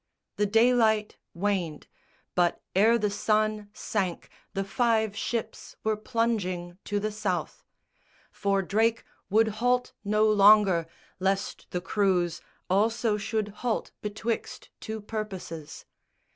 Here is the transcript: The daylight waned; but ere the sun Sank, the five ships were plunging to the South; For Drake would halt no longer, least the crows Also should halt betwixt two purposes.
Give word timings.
The 0.37 0.47
daylight 0.47 1.17
waned; 1.35 1.85
but 2.33 2.59
ere 2.75 2.97
the 2.97 3.11
sun 3.11 3.69
Sank, 3.71 4.31
the 4.55 4.63
five 4.63 5.15
ships 5.15 5.75
were 5.83 5.95
plunging 5.95 6.79
to 6.85 6.99
the 6.99 7.11
South; 7.11 7.63
For 8.31 8.63
Drake 8.63 9.03
would 9.29 9.49
halt 9.61 9.93
no 10.03 10.25
longer, 10.25 10.87
least 11.19 11.67
the 11.69 11.81
crows 11.81 12.41
Also 12.67 13.15
should 13.17 13.49
halt 13.49 13.91
betwixt 14.01 14.71
two 14.79 15.01
purposes. 15.01 15.85